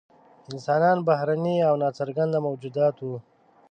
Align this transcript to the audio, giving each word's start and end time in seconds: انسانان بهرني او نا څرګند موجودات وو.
انسانان 0.51 0.97
بهرني 1.07 1.55
او 1.69 1.73
نا 1.81 1.89
څرګند 1.99 2.33
موجودات 2.47 2.95
وو. 3.01 3.17